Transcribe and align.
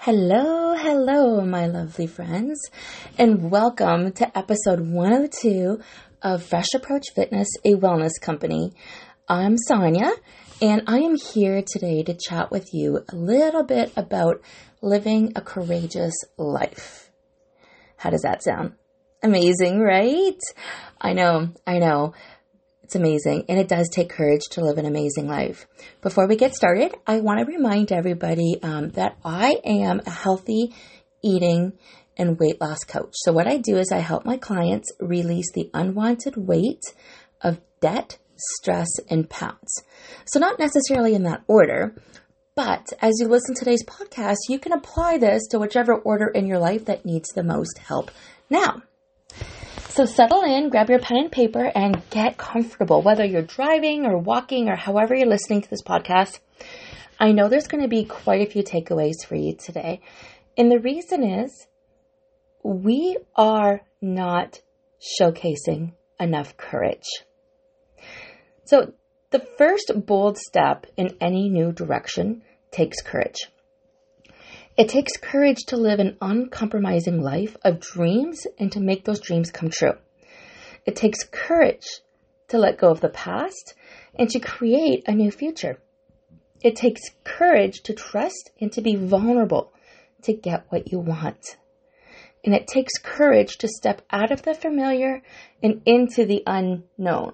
Hello, 0.00 0.76
hello, 0.76 1.40
my 1.40 1.66
lovely 1.66 2.06
friends, 2.06 2.60
and 3.18 3.50
welcome 3.50 4.12
to 4.12 4.38
episode 4.38 4.78
102 4.78 5.80
of 6.22 6.40
Fresh 6.44 6.68
Approach 6.72 7.06
Fitness, 7.16 7.48
a 7.64 7.74
wellness 7.74 8.12
company. 8.22 8.74
I'm 9.28 9.58
Sonia, 9.58 10.12
and 10.62 10.82
I 10.86 10.98
am 10.98 11.16
here 11.16 11.64
today 11.66 12.04
to 12.04 12.14
chat 12.14 12.52
with 12.52 12.72
you 12.72 13.00
a 13.12 13.16
little 13.16 13.64
bit 13.64 13.92
about 13.96 14.40
living 14.80 15.32
a 15.34 15.40
courageous 15.40 16.14
life. 16.36 17.10
How 17.96 18.10
does 18.10 18.22
that 18.22 18.44
sound? 18.44 18.74
Amazing, 19.24 19.80
right? 19.80 20.38
I 21.00 21.12
know, 21.12 21.48
I 21.66 21.78
know. 21.80 22.14
It's 22.88 22.96
amazing, 22.96 23.44
and 23.50 23.58
it 23.58 23.68
does 23.68 23.90
take 23.90 24.08
courage 24.08 24.40
to 24.52 24.62
live 24.62 24.78
an 24.78 24.86
amazing 24.86 25.28
life. 25.28 25.66
Before 26.00 26.26
we 26.26 26.36
get 26.36 26.54
started, 26.54 26.94
I 27.06 27.20
want 27.20 27.38
to 27.38 27.44
remind 27.44 27.92
everybody 27.92 28.56
um, 28.62 28.88
that 28.92 29.18
I 29.22 29.60
am 29.62 30.00
a 30.06 30.10
healthy 30.10 30.74
eating 31.22 31.74
and 32.16 32.38
weight 32.38 32.62
loss 32.62 32.84
coach. 32.84 33.12
So, 33.12 33.30
what 33.30 33.46
I 33.46 33.58
do 33.58 33.76
is 33.76 33.92
I 33.92 33.98
help 33.98 34.24
my 34.24 34.38
clients 34.38 34.90
release 35.00 35.52
the 35.52 35.68
unwanted 35.74 36.38
weight 36.38 36.80
of 37.42 37.60
debt, 37.82 38.16
stress, 38.56 38.88
and 39.10 39.28
pounds. 39.28 39.82
So, 40.24 40.40
not 40.40 40.58
necessarily 40.58 41.14
in 41.14 41.24
that 41.24 41.42
order, 41.46 41.94
but 42.54 42.90
as 43.02 43.12
you 43.20 43.28
listen 43.28 43.54
to 43.56 43.58
today's 43.58 43.84
podcast, 43.84 44.48
you 44.48 44.58
can 44.58 44.72
apply 44.72 45.18
this 45.18 45.46
to 45.48 45.58
whichever 45.58 45.92
order 45.94 46.28
in 46.28 46.46
your 46.46 46.58
life 46.58 46.86
that 46.86 47.04
needs 47.04 47.28
the 47.34 47.44
most 47.44 47.76
help 47.76 48.10
now. 48.48 48.80
So 49.98 50.04
settle 50.04 50.42
in, 50.42 50.68
grab 50.68 50.90
your 50.90 51.00
pen 51.00 51.16
and 51.16 51.32
paper, 51.32 51.72
and 51.74 52.08
get 52.10 52.38
comfortable, 52.38 53.02
whether 53.02 53.24
you're 53.24 53.42
driving 53.42 54.06
or 54.06 54.16
walking 54.16 54.68
or 54.68 54.76
however 54.76 55.12
you're 55.12 55.26
listening 55.26 55.62
to 55.62 55.68
this 55.68 55.82
podcast. 55.82 56.38
I 57.18 57.32
know 57.32 57.48
there's 57.48 57.66
going 57.66 57.82
to 57.82 57.88
be 57.88 58.04
quite 58.04 58.40
a 58.40 58.48
few 58.48 58.62
takeaways 58.62 59.26
for 59.26 59.34
you 59.34 59.56
today. 59.56 60.00
And 60.56 60.70
the 60.70 60.78
reason 60.78 61.24
is 61.24 61.66
we 62.62 63.16
are 63.34 63.80
not 64.00 64.60
showcasing 65.20 65.94
enough 66.20 66.56
courage. 66.56 67.08
So, 68.66 68.92
the 69.30 69.44
first 69.58 69.90
bold 70.06 70.38
step 70.38 70.86
in 70.96 71.16
any 71.20 71.48
new 71.48 71.72
direction 71.72 72.42
takes 72.70 73.02
courage. 73.02 73.48
It 74.78 74.88
takes 74.88 75.16
courage 75.16 75.64
to 75.66 75.76
live 75.76 75.98
an 75.98 76.16
uncompromising 76.22 77.20
life 77.20 77.56
of 77.64 77.80
dreams 77.80 78.46
and 78.60 78.70
to 78.70 78.78
make 78.78 79.04
those 79.04 79.18
dreams 79.18 79.50
come 79.50 79.70
true. 79.70 79.94
It 80.86 80.94
takes 80.94 81.24
courage 81.24 82.00
to 82.46 82.58
let 82.58 82.78
go 82.78 82.88
of 82.88 83.00
the 83.00 83.08
past 83.08 83.74
and 84.14 84.30
to 84.30 84.38
create 84.38 85.02
a 85.08 85.12
new 85.12 85.32
future. 85.32 85.80
It 86.62 86.76
takes 86.76 87.00
courage 87.24 87.82
to 87.82 87.92
trust 87.92 88.52
and 88.60 88.70
to 88.70 88.80
be 88.80 88.94
vulnerable 88.94 89.72
to 90.22 90.32
get 90.32 90.66
what 90.68 90.92
you 90.92 91.00
want. 91.00 91.56
And 92.44 92.54
it 92.54 92.68
takes 92.68 92.98
courage 93.02 93.58
to 93.58 93.66
step 93.66 94.02
out 94.12 94.30
of 94.30 94.42
the 94.42 94.54
familiar 94.54 95.22
and 95.60 95.82
into 95.86 96.24
the 96.24 96.44
unknown. 96.46 97.32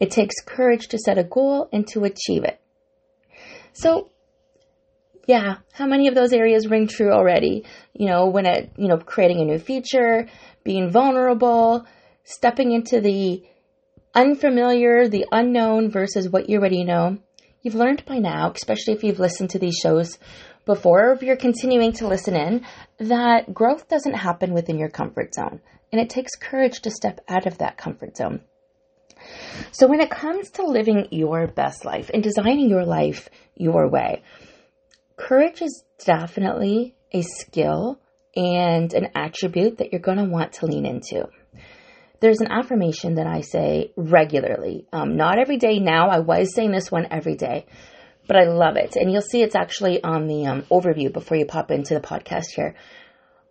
It 0.00 0.10
takes 0.10 0.40
courage 0.44 0.88
to 0.88 0.98
set 0.98 1.18
a 1.18 1.24
goal 1.24 1.68
and 1.72 1.86
to 1.88 2.02
achieve 2.02 2.42
it. 2.42 2.60
So 3.72 4.10
yeah, 5.26 5.56
how 5.72 5.86
many 5.86 6.08
of 6.08 6.14
those 6.14 6.32
areas 6.32 6.68
ring 6.68 6.86
true 6.86 7.12
already? 7.12 7.64
You 7.92 8.06
know, 8.06 8.26
when 8.26 8.46
it, 8.46 8.70
you 8.76 8.88
know, 8.88 8.98
creating 8.98 9.40
a 9.40 9.44
new 9.44 9.58
feature, 9.58 10.28
being 10.64 10.90
vulnerable, 10.90 11.84
stepping 12.24 12.72
into 12.72 13.00
the 13.00 13.44
unfamiliar, 14.14 15.08
the 15.08 15.26
unknown 15.30 15.90
versus 15.90 16.28
what 16.28 16.48
you 16.48 16.58
already 16.58 16.84
know. 16.84 17.18
You've 17.62 17.74
learned 17.74 18.04
by 18.06 18.18
now, 18.18 18.52
especially 18.54 18.94
if 18.94 19.02
you've 19.02 19.18
listened 19.18 19.50
to 19.50 19.58
these 19.58 19.76
shows 19.76 20.18
before, 20.64 21.10
or 21.10 21.12
if 21.12 21.22
you're 21.22 21.36
continuing 21.36 21.92
to 21.94 22.06
listen 22.06 22.36
in, 22.36 22.64
that 22.98 23.52
growth 23.52 23.88
doesn't 23.88 24.14
happen 24.14 24.54
within 24.54 24.78
your 24.78 24.88
comfort 24.88 25.34
zone. 25.34 25.60
And 25.92 26.00
it 26.00 26.10
takes 26.10 26.36
courage 26.36 26.80
to 26.82 26.90
step 26.90 27.20
out 27.28 27.46
of 27.46 27.58
that 27.58 27.76
comfort 27.76 28.16
zone. 28.16 28.40
So 29.72 29.86
when 29.86 30.00
it 30.00 30.10
comes 30.10 30.50
to 30.52 30.64
living 30.64 31.08
your 31.10 31.46
best 31.46 31.84
life 31.84 32.10
and 32.12 32.22
designing 32.22 32.68
your 32.68 32.84
life 32.84 33.28
your 33.54 33.88
way, 33.88 34.22
Courage 35.16 35.62
is 35.62 35.84
definitely 36.04 36.94
a 37.12 37.22
skill 37.22 37.98
and 38.34 38.92
an 38.92 39.08
attribute 39.14 39.78
that 39.78 39.90
you're 39.90 40.00
going 40.00 40.18
to 40.18 40.24
want 40.24 40.54
to 40.54 40.66
lean 40.66 40.84
into. 40.84 41.28
There's 42.20 42.40
an 42.40 42.50
affirmation 42.50 43.14
that 43.14 43.26
I 43.26 43.40
say 43.40 43.92
regularly. 43.96 44.86
Um, 44.92 45.16
not 45.16 45.38
every 45.38 45.56
day 45.56 45.78
now. 45.78 46.08
I 46.08 46.20
was 46.20 46.54
saying 46.54 46.72
this 46.72 46.90
one 46.90 47.06
every 47.10 47.34
day, 47.34 47.66
but 48.26 48.36
I 48.36 48.44
love 48.44 48.76
it. 48.76 48.96
And 48.96 49.10
you'll 49.10 49.22
see 49.22 49.42
it's 49.42 49.54
actually 49.54 50.02
on 50.02 50.26
the 50.26 50.46
um, 50.46 50.62
overview 50.70 51.12
before 51.12 51.36
you 51.36 51.46
pop 51.46 51.70
into 51.70 51.94
the 51.94 52.00
podcast 52.00 52.46
here. 52.54 52.74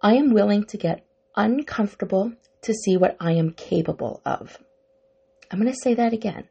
I 0.01 0.15
am 0.15 0.33
willing 0.33 0.65
to 0.65 0.77
get 0.77 1.05
uncomfortable 1.35 2.33
to 2.63 2.73
see 2.73 2.97
what 2.97 3.17
I 3.19 3.33
am 3.33 3.51
capable 3.51 4.21
of. 4.25 4.57
I'm 5.51 5.59
going 5.59 5.71
to 5.71 5.79
say 5.79 5.95
that 5.95 6.13
again. 6.13 6.47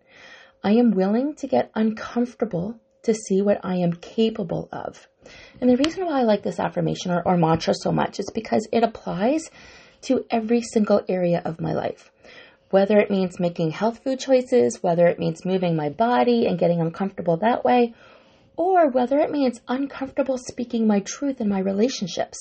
I 0.62 0.72
am 0.72 0.92
willing 0.92 1.34
to 1.36 1.46
get 1.46 1.70
uncomfortable 1.74 2.80
to 3.04 3.14
see 3.14 3.42
what 3.42 3.60
I 3.62 3.76
am 3.76 3.94
capable 3.94 4.68
of. 4.72 5.08
And 5.60 5.70
the 5.70 5.76
reason 5.76 6.04
why 6.04 6.20
I 6.20 6.24
like 6.24 6.42
this 6.42 6.60
affirmation 6.60 7.10
or, 7.10 7.22
or 7.24 7.36
mantra 7.36 7.74
so 7.74 7.92
much 7.92 8.18
is 8.18 8.30
because 8.34 8.68
it 8.72 8.82
applies 8.82 9.50
to 10.02 10.24
every 10.30 10.60
single 10.60 11.02
area 11.08 11.40
of 11.44 11.60
my 11.60 11.72
life. 11.72 12.10
Whether 12.70 12.98
it 12.98 13.10
means 13.10 13.38
making 13.38 13.70
health 13.70 14.02
food 14.02 14.18
choices, 14.18 14.82
whether 14.82 15.06
it 15.06 15.18
means 15.18 15.44
moving 15.44 15.76
my 15.76 15.90
body 15.90 16.46
and 16.46 16.58
getting 16.58 16.80
uncomfortable 16.80 17.36
that 17.38 17.64
way, 17.64 17.94
or 18.56 18.88
whether 18.88 19.18
it 19.18 19.30
means 19.30 19.60
uncomfortable 19.68 20.38
speaking 20.38 20.86
my 20.86 21.00
truth 21.00 21.40
in 21.40 21.48
my 21.48 21.60
relationships. 21.60 22.38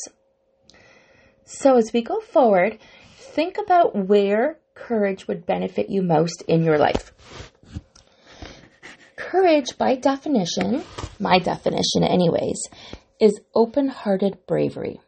So, 1.45 1.77
as 1.77 1.91
we 1.93 2.01
go 2.01 2.19
forward, 2.19 2.79
think 3.15 3.57
about 3.57 3.95
where 3.95 4.59
courage 4.75 5.27
would 5.27 5.45
benefit 5.45 5.89
you 5.89 6.01
most 6.01 6.41
in 6.47 6.63
your 6.63 6.77
life. 6.77 7.13
Courage, 9.33 9.79
by 9.79 9.95
definition, 9.95 10.83
my 11.19 11.39
definition, 11.39 12.03
anyways, 12.03 12.61
is 13.19 13.41
open 13.55 13.87
hearted 13.87 14.37
bravery. 14.45 15.01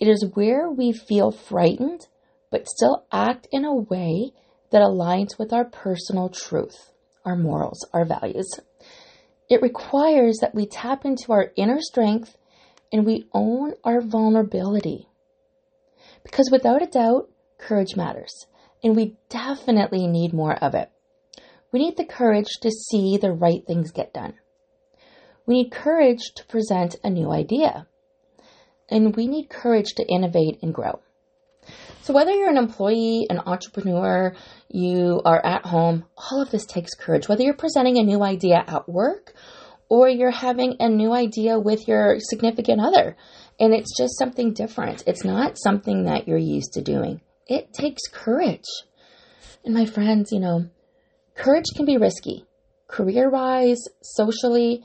It 0.00 0.08
is 0.08 0.32
where 0.34 0.68
we 0.68 0.90
feel 0.90 1.30
frightened, 1.30 2.08
but 2.50 2.66
still 2.66 3.04
act 3.12 3.46
in 3.52 3.64
a 3.64 3.72
way 3.72 4.32
that 4.72 4.82
aligns 4.82 5.38
with 5.38 5.52
our 5.52 5.64
personal 5.64 6.28
truth, 6.30 6.90
our 7.24 7.36
morals, 7.36 7.86
our 7.92 8.04
values. 8.04 8.50
It 9.48 9.62
requires 9.62 10.38
that 10.40 10.52
we 10.52 10.66
tap 10.66 11.04
into 11.04 11.30
our 11.30 11.52
inner 11.54 11.78
strength 11.80 12.36
and 12.92 13.06
we 13.06 13.28
own 13.32 13.74
our 13.84 14.00
vulnerability. 14.00 15.06
Because 16.24 16.48
without 16.50 16.82
a 16.82 16.86
doubt, 16.86 17.30
courage 17.56 17.94
matters, 17.94 18.48
and 18.82 18.96
we 18.96 19.14
definitely 19.28 20.08
need 20.08 20.32
more 20.32 20.56
of 20.56 20.74
it. 20.74 20.90
We 21.72 21.80
need 21.80 21.96
the 21.96 22.04
courage 22.04 22.58
to 22.62 22.70
see 22.70 23.16
the 23.16 23.32
right 23.32 23.64
things 23.66 23.92
get 23.92 24.12
done. 24.12 24.34
We 25.46 25.62
need 25.62 25.70
courage 25.70 26.32
to 26.36 26.44
present 26.46 26.96
a 27.04 27.10
new 27.10 27.30
idea. 27.30 27.86
And 28.88 29.14
we 29.14 29.26
need 29.26 29.48
courage 29.48 29.94
to 29.96 30.06
innovate 30.06 30.58
and 30.62 30.74
grow. 30.74 31.00
So, 32.02 32.14
whether 32.14 32.32
you're 32.32 32.50
an 32.50 32.56
employee, 32.56 33.26
an 33.30 33.38
entrepreneur, 33.38 34.34
you 34.68 35.20
are 35.24 35.44
at 35.44 35.66
home, 35.66 36.06
all 36.16 36.40
of 36.40 36.50
this 36.50 36.66
takes 36.66 36.94
courage. 36.94 37.28
Whether 37.28 37.44
you're 37.44 37.54
presenting 37.54 37.98
a 37.98 38.02
new 38.02 38.22
idea 38.22 38.64
at 38.66 38.88
work 38.88 39.34
or 39.88 40.08
you're 40.08 40.30
having 40.30 40.76
a 40.80 40.88
new 40.88 41.12
idea 41.12 41.58
with 41.58 41.86
your 41.86 42.16
significant 42.18 42.80
other, 42.80 43.16
and 43.58 43.74
it's 43.74 43.96
just 43.96 44.18
something 44.18 44.54
different, 44.54 45.04
it's 45.06 45.24
not 45.24 45.58
something 45.58 46.04
that 46.04 46.26
you're 46.26 46.38
used 46.38 46.72
to 46.72 46.80
doing. 46.80 47.20
It 47.46 47.72
takes 47.72 48.08
courage. 48.10 48.64
And 49.64 49.74
my 49.74 49.84
friends, 49.84 50.32
you 50.32 50.40
know, 50.40 50.70
Courage 51.40 51.72
can 51.74 51.86
be 51.86 51.96
risky, 51.96 52.44
career 52.86 53.30
wise, 53.30 53.82
socially, 54.02 54.84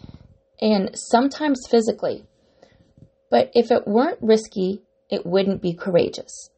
and 0.61 0.89
sometimes 0.93 1.67
physically. 1.69 2.23
But 3.29 3.51
if 3.53 3.71
it 3.71 3.85
weren't 3.85 4.19
risky, 4.22 4.81
it 5.09 5.25
wouldn't 5.25 5.61
be 5.61 5.73
courageous. 5.73 6.49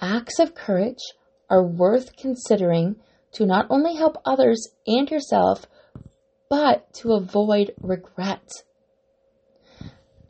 Acts 0.00 0.38
of 0.38 0.54
courage 0.54 1.02
are 1.50 1.66
worth 1.66 2.14
considering 2.16 2.94
to 3.32 3.44
not 3.44 3.66
only 3.70 3.96
help 3.96 4.18
others 4.24 4.68
and 4.86 5.10
yourself, 5.10 5.66
but 6.48 6.94
to 7.00 7.14
avoid 7.14 7.74
regret. 7.82 8.48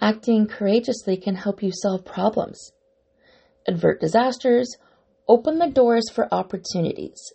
Acting 0.00 0.46
courageously 0.46 1.18
can 1.18 1.34
help 1.34 1.62
you 1.62 1.72
solve 1.74 2.06
problems, 2.06 2.72
avert 3.68 4.00
disasters, 4.00 4.78
open 5.28 5.58
the 5.58 5.68
doors 5.68 6.08
for 6.10 6.32
opportunities, 6.32 7.34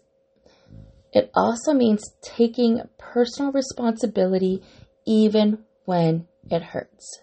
it 1.13 1.31
also 1.33 1.73
means 1.73 2.13
taking 2.21 2.81
personal 2.97 3.51
responsibility 3.51 4.63
even 5.05 5.59
when 5.85 6.27
it 6.49 6.61
hurts. 6.61 7.19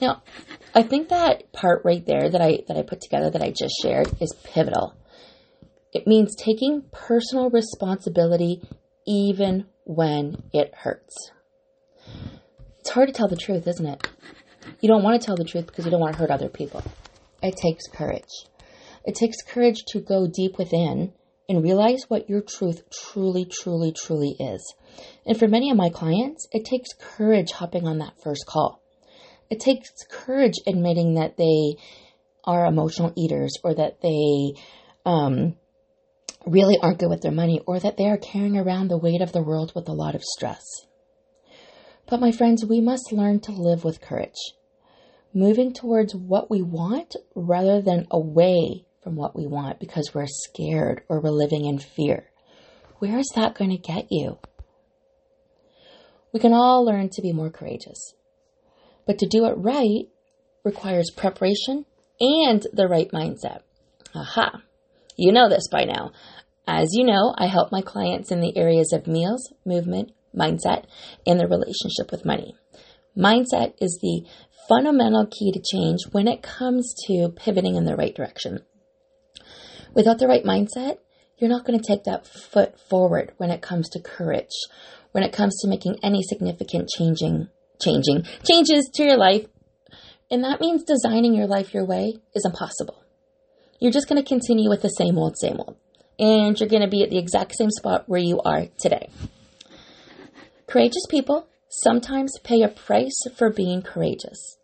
Now, 0.00 0.22
I 0.74 0.82
think 0.82 1.08
that 1.08 1.52
part 1.52 1.82
right 1.84 2.04
there 2.04 2.28
that 2.30 2.40
I 2.40 2.62
that 2.68 2.76
I 2.76 2.82
put 2.82 3.00
together 3.00 3.30
that 3.30 3.42
I 3.42 3.50
just 3.50 3.74
shared 3.82 4.08
is 4.20 4.34
pivotal. 4.44 4.94
It 5.92 6.06
means 6.06 6.34
taking 6.34 6.82
personal 6.92 7.50
responsibility 7.50 8.60
even 9.06 9.66
when 9.84 10.42
it 10.52 10.74
hurts. 10.74 11.30
It's 12.80 12.90
hard 12.90 13.08
to 13.08 13.14
tell 13.14 13.28
the 13.28 13.36
truth, 13.36 13.66
isn't 13.66 13.86
it? 13.86 14.08
You 14.80 14.88
don't 14.88 15.02
want 15.02 15.20
to 15.20 15.24
tell 15.24 15.36
the 15.36 15.44
truth 15.44 15.66
because 15.66 15.84
you 15.84 15.90
don't 15.90 16.00
want 16.00 16.14
to 16.14 16.18
hurt 16.18 16.30
other 16.30 16.48
people. 16.48 16.82
It 17.42 17.56
takes 17.56 17.86
courage. 17.86 18.46
It 19.04 19.14
takes 19.14 19.42
courage 19.42 19.84
to 19.88 20.00
go 20.00 20.26
deep 20.26 20.58
within 20.58 21.12
and 21.48 21.62
realize 21.62 22.04
what 22.08 22.28
your 22.28 22.40
truth 22.40 22.82
truly, 22.90 23.44
truly, 23.44 23.92
truly 23.92 24.36
is. 24.38 24.74
And 25.26 25.38
for 25.38 25.48
many 25.48 25.70
of 25.70 25.76
my 25.76 25.90
clients, 25.90 26.46
it 26.52 26.64
takes 26.64 26.90
courage 26.98 27.52
hopping 27.52 27.86
on 27.86 27.98
that 27.98 28.22
first 28.22 28.46
call. 28.46 28.82
It 29.50 29.60
takes 29.60 29.90
courage 30.10 30.54
admitting 30.66 31.14
that 31.14 31.36
they 31.36 31.76
are 32.44 32.66
emotional 32.66 33.12
eaters 33.16 33.56
or 33.62 33.74
that 33.74 34.00
they 34.00 34.60
um, 35.04 35.56
really 36.46 36.78
aren't 36.80 36.98
good 36.98 37.10
with 37.10 37.22
their 37.22 37.32
money 37.32 37.60
or 37.66 37.78
that 37.78 37.96
they 37.96 38.06
are 38.06 38.16
carrying 38.16 38.56
around 38.56 38.88
the 38.88 38.98
weight 38.98 39.20
of 39.20 39.32
the 39.32 39.42
world 39.42 39.72
with 39.74 39.88
a 39.88 39.92
lot 39.92 40.14
of 40.14 40.22
stress. 40.22 40.64
But 42.06 42.20
my 42.20 42.32
friends, 42.32 42.64
we 42.64 42.80
must 42.80 43.12
learn 43.12 43.40
to 43.40 43.52
live 43.52 43.84
with 43.84 44.00
courage, 44.00 44.52
moving 45.32 45.72
towards 45.72 46.14
what 46.14 46.50
we 46.50 46.62
want 46.62 47.16
rather 47.34 47.80
than 47.80 48.06
away 48.10 48.84
from 49.04 49.16
what 49.16 49.36
we 49.36 49.46
want 49.46 49.78
because 49.78 50.12
we're 50.14 50.26
scared 50.26 51.02
or 51.10 51.20
we're 51.20 51.28
living 51.28 51.66
in 51.66 51.78
fear. 51.78 52.24
Where 52.98 53.18
is 53.18 53.30
that 53.36 53.54
going 53.54 53.70
to 53.70 53.76
get 53.76 54.06
you? 54.10 54.38
We 56.32 56.40
can 56.40 56.54
all 56.54 56.84
learn 56.84 57.10
to 57.10 57.22
be 57.22 57.32
more 57.32 57.50
courageous. 57.50 58.14
But 59.06 59.18
to 59.18 59.28
do 59.28 59.44
it 59.44 59.58
right 59.58 60.08
requires 60.64 61.10
preparation 61.14 61.84
and 62.18 62.66
the 62.72 62.88
right 62.88 63.10
mindset. 63.12 63.60
Aha. 64.14 64.62
You 65.16 65.32
know 65.32 65.50
this 65.50 65.68
by 65.70 65.84
now. 65.84 66.12
As 66.66 66.88
you 66.92 67.04
know, 67.04 67.34
I 67.36 67.46
help 67.46 67.70
my 67.70 67.82
clients 67.82 68.32
in 68.32 68.40
the 68.40 68.56
areas 68.56 68.90
of 68.94 69.06
meals, 69.06 69.52
movement, 69.66 70.12
mindset, 70.34 70.86
and 71.26 71.38
their 71.38 71.46
relationship 71.46 72.10
with 72.10 72.24
money. 72.24 72.54
Mindset 73.16 73.74
is 73.80 73.98
the 74.00 74.26
fundamental 74.66 75.26
key 75.26 75.52
to 75.52 75.62
change 75.62 76.00
when 76.12 76.26
it 76.26 76.42
comes 76.42 76.94
to 77.06 77.28
pivoting 77.36 77.76
in 77.76 77.84
the 77.84 77.96
right 77.96 78.14
direction. 78.14 78.60
Without 79.94 80.18
the 80.18 80.26
right 80.26 80.44
mindset, 80.44 80.98
you're 81.38 81.50
not 81.50 81.64
going 81.64 81.78
to 81.78 81.86
take 81.86 82.04
that 82.04 82.26
foot 82.26 82.78
forward 82.88 83.32
when 83.36 83.50
it 83.50 83.62
comes 83.62 83.88
to 83.90 84.00
courage, 84.00 84.54
when 85.12 85.24
it 85.24 85.32
comes 85.32 85.60
to 85.60 85.68
making 85.68 85.96
any 86.02 86.22
significant 86.22 86.88
changing, 86.96 87.48
changing 87.80 88.24
changes 88.44 88.90
to 88.94 89.04
your 89.04 89.16
life. 89.16 89.46
And 90.30 90.44
that 90.44 90.60
means 90.60 90.84
designing 90.84 91.34
your 91.34 91.46
life 91.46 91.74
your 91.74 91.84
way 91.84 92.14
is 92.34 92.44
impossible. 92.44 93.02
You're 93.80 93.92
just 93.92 94.08
going 94.08 94.22
to 94.22 94.28
continue 94.28 94.70
with 94.70 94.82
the 94.82 94.88
same 94.88 95.18
old, 95.18 95.36
same 95.38 95.58
old. 95.58 95.76
And 96.18 96.58
you're 96.58 96.68
going 96.68 96.82
to 96.82 96.88
be 96.88 97.02
at 97.02 97.10
the 97.10 97.18
exact 97.18 97.56
same 97.56 97.70
spot 97.70 98.08
where 98.08 98.20
you 98.20 98.40
are 98.40 98.66
today. 98.78 99.08
Courageous 100.66 101.06
people 101.08 101.46
sometimes 101.68 102.38
pay 102.42 102.62
a 102.62 102.68
price 102.68 103.18
for 103.36 103.50
being 103.50 103.82
courageous. 103.82 104.56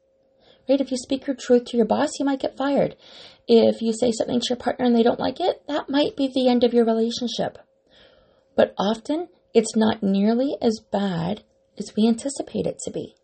Right? 0.68 0.80
If 0.80 0.92
you 0.92 0.96
speak 0.96 1.26
your 1.26 1.36
truth 1.36 1.64
to 1.66 1.76
your 1.76 1.86
boss, 1.86 2.10
you 2.18 2.24
might 2.24 2.40
get 2.40 2.56
fired. 2.56 2.96
If 3.52 3.82
you 3.82 3.92
say 3.92 4.12
something 4.12 4.38
to 4.38 4.46
your 4.50 4.58
partner 4.58 4.84
and 4.84 4.94
they 4.94 5.02
don't 5.02 5.18
like 5.18 5.40
it, 5.40 5.60
that 5.66 5.90
might 5.90 6.14
be 6.16 6.28
the 6.28 6.48
end 6.48 6.62
of 6.62 6.72
your 6.72 6.84
relationship. 6.84 7.58
But 8.54 8.74
often, 8.78 9.26
it's 9.52 9.74
not 9.74 10.04
nearly 10.04 10.56
as 10.62 10.78
bad 10.92 11.42
as 11.76 11.92
we 11.96 12.06
anticipate 12.06 12.68
it 12.68 12.78
to 12.84 12.92
be. 12.92 13.16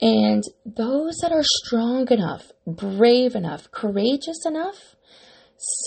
And 0.00 0.44
those 0.64 1.16
that 1.20 1.32
are 1.32 1.42
strong 1.42 2.06
enough, 2.12 2.52
brave 2.64 3.34
enough, 3.34 3.68
courageous 3.72 4.46
enough, 4.46 4.94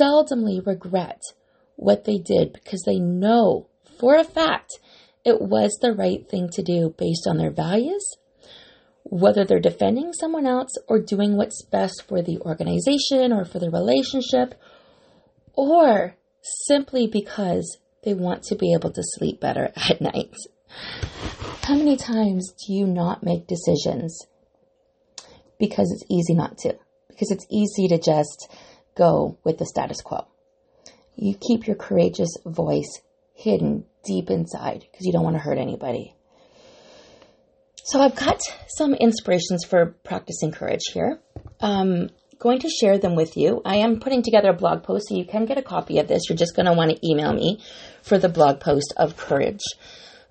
seldomly 0.01 0.60
regret 0.68 1.22
what 1.78 2.04
they 2.04 2.18
did 2.18 2.51
because 2.51 2.83
they 2.86 3.00
know 3.00 3.69
for 3.98 4.18
a 4.18 4.25
fact 4.25 4.74
it 5.24 5.39
was 5.39 5.78
the 5.81 5.94
right 5.94 6.30
thing 6.30 6.50
to 6.50 6.62
do 6.62 6.94
based 6.98 7.25
on 7.30 7.38
their 7.38 7.51
values 7.51 8.04
whether 9.03 9.45
they're 9.45 9.59
defending 9.59 10.13
someone 10.13 10.45
else 10.45 10.71
or 10.88 11.00
doing 11.00 11.36
what's 11.36 11.63
best 11.65 12.03
for 12.07 12.21
the 12.21 12.39
organization 12.39 13.33
or 13.33 13.45
for 13.45 13.59
the 13.59 13.69
relationship, 13.69 14.56
or 15.53 16.15
simply 16.42 17.07
because 17.07 17.77
they 18.03 18.13
want 18.13 18.44
to 18.44 18.56
be 18.56 18.74
able 18.74 18.92
to 18.92 19.03
sleep 19.03 19.39
better 19.39 19.71
at 19.89 20.01
night. 20.01 20.36
How 21.63 21.75
many 21.75 21.98
times 21.98 22.53
do 22.65 22.74
you 22.74 22.88
not 22.88 23.24
make 23.24 23.48
decisions 23.48 24.25
because 25.59 25.92
it's 25.92 26.06
easy 26.09 26.33
not 26.33 26.57
to? 26.59 26.77
Because 27.07 27.31
it's 27.31 27.45
easy 27.50 27.88
to 27.89 28.00
just 28.00 28.50
go 28.95 29.38
with 29.44 29.57
the 29.57 29.65
status 29.65 30.01
quo. 30.01 30.27
You 31.15 31.36
keep 31.36 31.68
your 31.68 31.75
courageous 31.75 32.36
voice 32.45 33.01
hidden 33.36 33.86
deep 34.04 34.30
inside 34.30 34.86
because 34.92 35.06
you 35.06 35.12
don't 35.12 35.24
want 35.24 35.36
to 35.36 35.42
hurt 35.42 35.57
anybody. 35.57 36.15
So 37.83 38.00
I've 38.00 38.16
got 38.16 38.42
some 38.68 38.94
inspirations 38.94 39.66
for 39.66 39.95
practicing 40.04 40.51
courage 40.51 40.83
here. 40.94 41.19
Um, 41.60 42.10
going 42.39 42.60
to 42.60 42.69
share 42.69 42.98
them 42.98 43.16
with 43.16 43.36
you. 43.36 43.62
I 43.66 43.78
am 43.78 44.00
putting 44.00 44.24
together 44.24 44.50
a 44.50 44.56
blog 44.56 44.83
post, 44.83 45.10
so 45.10 45.16
you 45.16 45.25
can 45.25 45.45
get 45.45 45.57
a 45.57 45.63
copy 45.63 46.00
of 46.00 46.07
this. 46.07 46.24
You're 46.30 46.38
just 46.38 46.56
going 46.56 46.66
to 46.66 46.74
want 46.74 46.92
to 46.92 47.07
email 47.07 47.33
me 47.33 47.62
for 48.01 48.18
the 48.18 48.30
blog 48.30 48.60
post 48.60 48.94
of 48.98 49.18
courage. 49.18 49.62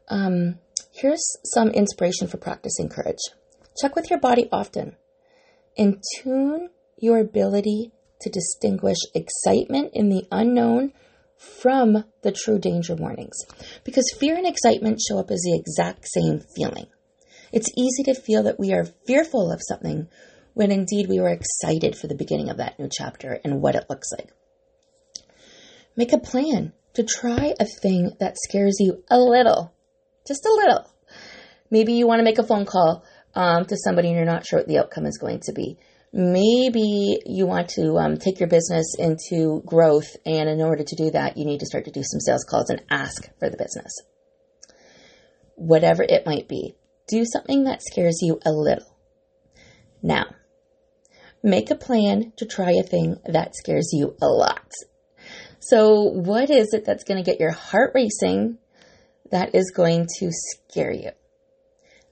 Um, 0.09 0.59
here's 0.93 1.25
some 1.45 1.69
inspiration 1.69 2.29
for 2.29 2.37
practicing 2.37 2.89
courage. 2.89 3.21
Check 3.81 3.95
with 3.95 4.11
your 4.11 4.21
body 4.21 4.49
often. 4.53 4.97
And 5.79 6.03
tune 6.19 6.71
your 6.99 7.19
ability 7.19 7.93
to 8.21 8.31
distinguish 8.31 8.99
excitement 9.15 9.91
in 9.95 10.09
the 10.09 10.27
unknown 10.31 10.93
from 11.37 12.05
the 12.23 12.33
true 12.33 12.59
danger 12.59 12.95
warnings. 12.95 13.39
Because 13.85 14.13
fear 14.19 14.37
and 14.37 14.47
excitement 14.47 15.01
show 15.01 15.19
up 15.19 15.31
as 15.31 15.41
the 15.41 15.57
exact 15.59 16.07
same 16.09 16.41
feeling. 16.55 16.87
It's 17.53 17.71
easy 17.77 18.05
to 18.05 18.21
feel 18.21 18.45
that 18.45 18.59
we 18.59 18.73
are 18.73 18.85
fearful 19.07 19.51
of 19.53 19.61
something 19.67 20.09
when 20.55 20.71
indeed 20.71 21.09
we 21.09 21.21
were 21.21 21.31
excited 21.31 21.97
for 21.97 22.07
the 22.07 22.15
beginning 22.15 22.51
of 22.51 22.59
that 22.59 22.79
new 22.79 22.89
chapter 22.91 23.41
and 23.45 23.61
what 23.61 23.75
it 23.75 23.87
looks 23.89 24.09
like. 24.17 24.31
Make 25.97 26.13
a 26.13 26.19
plan 26.19 26.73
to 26.95 27.03
try 27.03 27.55
a 27.59 27.67
thing 27.83 28.13
that 28.21 28.37
scares 28.39 28.77
you 28.79 29.03
a 29.11 29.19
little, 29.19 29.73
just 30.27 30.45
a 30.47 30.53
little. 30.53 30.91
Maybe 31.71 31.95
you 31.95 32.07
want 32.07 32.21
to 32.21 32.25
make 32.25 32.39
a 32.39 32.47
phone 32.47 32.67
call 32.67 33.05
um, 33.35 33.65
to 33.67 33.77
somebody 33.77 34.09
and 34.09 34.17
you're 34.17 34.27
not 34.27 34.47
sure 34.47 34.61
what 34.61 34.69
the 34.69 34.79
outcome 34.79 35.07
is 35.07 35.19
going 35.19 35.41
to 35.41 35.53
be. 35.53 35.79
Maybe 36.13 37.21
you 37.25 37.47
want 37.47 37.69
to 37.71 37.97
um, 37.97 38.17
take 38.17 38.41
your 38.41 38.49
business 38.49 38.97
into 38.99 39.63
growth, 39.65 40.17
and 40.27 40.49
in 40.49 40.61
order 40.61 40.83
to 40.83 40.97
do 40.97 41.13
that, 41.13 41.37
you 41.37 41.45
need 41.45 41.61
to 41.61 41.67
start 41.67 41.85
to 41.85 41.93
do 41.93 42.03
some 42.03 42.19
sales 42.19 42.45
calls 42.49 42.69
and 42.69 42.83
ask 42.91 43.29
for 43.39 43.49
the 43.49 43.57
business. 43.57 43.93
Whatever 45.55 46.03
it 46.03 46.27
might 46.27 46.49
be, 46.49 46.75
do 47.11 47.25
something 47.25 47.65
that 47.65 47.83
scares 47.83 48.19
you 48.23 48.41
a 48.45 48.53
little. 48.53 48.97
Now, 50.03 50.27
make 51.43 51.71
a 51.71 51.75
plan 51.75 52.33
to 52.37 52.47
try 52.47 52.73
a 52.73 52.83
thing 52.83 53.17
that 53.27 53.57
scares 53.57 53.91
you 53.93 54.17
a 54.23 54.27
lot. 54.27 54.71
So, 55.59 56.05
what 56.05 56.51
is 56.51 56.73
it 56.73 56.85
that's 56.85 57.05
going 57.05 57.23
to 57.23 57.31
get 57.31 57.41
your 57.41 57.53
heart 57.53 57.93
racing 57.95 58.59
that 59.31 59.55
is 59.55 59.73
going 59.75 60.07
to 60.19 60.31
scare 60.31 60.93
you? 60.93 61.11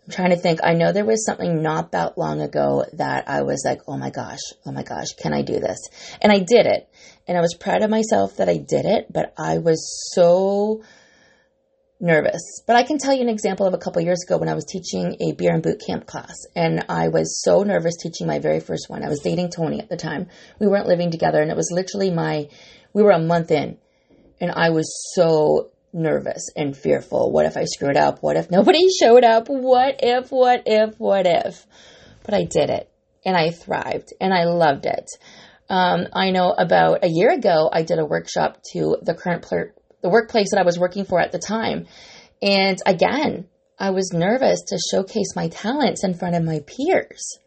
I'm 0.09 0.13
trying 0.13 0.31
to 0.31 0.37
think. 0.37 0.61
I 0.63 0.75
know 0.75 0.93
there 0.93 1.05
was 1.05 1.25
something 1.25 1.63
not 1.63 1.93
that 1.93 2.17
long 2.17 2.41
ago 2.41 2.85
that 2.95 3.29
I 3.29 3.43
was 3.43 3.63
like, 3.65 3.81
oh 3.87 3.97
my 3.97 4.11
gosh, 4.11 4.41
oh 4.65 4.73
my 4.73 4.83
gosh, 4.83 5.09
can 5.21 5.35
I 5.35 5.43
do 5.43 5.61
this? 5.61 5.79
And 6.23 6.33
I 6.33 6.39
did 6.39 6.67
it. 6.67 6.89
And 7.27 7.37
I 7.37 7.43
was 7.43 7.55
proud 7.55 7.83
of 7.83 7.91
myself 7.91 8.37
that 8.37 8.49
I 8.49 8.57
did 8.57 8.87
it, 8.87 9.13
but 9.13 9.35
I 9.39 9.59
was 9.59 10.11
so 10.15 10.83
nervous. 12.01 12.63
But 12.67 12.77
I 12.77 12.83
can 12.83 12.99
tell 12.99 13.15
you 13.15 13.23
an 13.23 13.29
example 13.29 13.67
of 13.67 13.75
a 13.75 13.79
couple 13.79 14.03
years 14.03 14.23
ago 14.25 14.39
when 14.39 14.49
I 14.49 14.55
was 14.55 14.65
teaching 14.65 15.17
a 15.21 15.33
beer 15.33 15.53
and 15.53 15.63
boot 15.63 15.83
camp 15.85 16.07
class, 16.07 16.37
and 16.55 16.85
I 16.89 17.09
was 17.09 17.43
so 17.43 17.63
nervous 17.63 17.97
teaching 17.97 18.27
my 18.27 18.39
very 18.39 18.61
first 18.61 18.89
one. 18.89 19.05
I 19.05 19.09
was 19.09 19.21
dating 19.21 19.51
Tony 19.51 19.81
at 19.81 19.89
the 19.89 19.97
time. 19.97 20.29
We 20.59 20.69
weren't 20.69 20.87
living 20.87 21.11
together, 21.11 21.41
and 21.41 21.51
it 21.51 21.57
was 21.57 21.71
literally 21.73 22.11
my, 22.11 22.49
we 22.93 23.03
were 23.03 23.11
a 23.11 23.19
month 23.19 23.51
in, 23.51 23.79
and 24.41 24.53
I 24.53 24.71
was 24.71 25.13
so 25.15 25.71
nervous 25.93 26.51
and 26.57 26.77
fearful. 26.77 27.33
What 27.33 27.47
if 27.47 27.57
I 27.57 27.65
screwed 27.65 27.97
up? 27.97 28.19
What 28.23 28.37
if 28.37 28.51
nobody 28.51 28.87
showed 29.01 29.25
up? 29.25 29.49
What 29.49 29.97
if, 30.01 30.31
what 30.31 30.63
if, 30.67 30.99
what 30.99 31.27
if? 31.27 31.67
But 32.25 32.35
I 32.35 32.45
did 32.45 32.71
it, 32.71 32.91
and 33.25 33.37
I 33.37 33.51
thrived, 33.51 34.13
and 34.21 34.33
I 34.33 34.45
loved 34.45 34.87
it. 34.87 35.09
Um, 35.71 36.07
I 36.15 36.31
know 36.31 36.55
about 36.57 37.05
a 37.05 37.09
year 37.09 37.31
ago, 37.31 37.69
I 37.71 37.83
did 37.83 37.99
a 37.99 38.05
workshop 38.05 38.59
to 38.73 38.97
the 39.03 39.15
current 39.15 39.43
the 40.03 40.11
workplace 40.11 40.51
that 40.51 40.61
I 40.61 40.65
was 40.65 40.79
working 40.79 41.05
for 41.05 41.21
at 41.21 41.33
the 41.33 41.39
time. 41.39 41.87
And 42.41 42.79
again, 42.87 43.49
I 43.79 43.91
was 43.91 44.13
nervous 44.13 44.63
to 44.69 44.79
showcase 44.91 45.37
my 45.37 45.49
talents 45.49 46.05
in 46.05 46.15
front 46.15 46.37
of 46.37 46.45
my 46.45 46.61
peers, 46.67 47.39